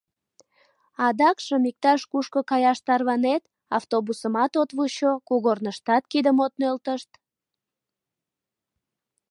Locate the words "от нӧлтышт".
6.45-7.11